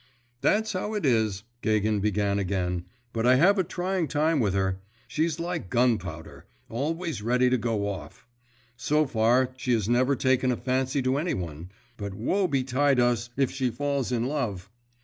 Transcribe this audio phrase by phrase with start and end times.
[0.41, 4.81] 'That's how it is,' Gagin began again; 'but I have a trying time with her.
[5.07, 8.25] She's like gun powder, always ready to go off.
[8.75, 13.29] So far, she has never taken a fancy to any one, but woe betide us,
[13.37, 14.71] if she falls in love!